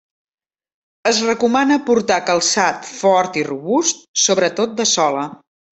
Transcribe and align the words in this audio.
Es 1.11 1.19
recomana 1.25 1.77
portar 1.91 2.19
calçat 2.31 2.91
fort 3.03 3.41
i 3.43 3.47
robust, 3.53 4.05
sobretot 4.27 4.79
de 4.83 4.93
sola. 4.99 5.33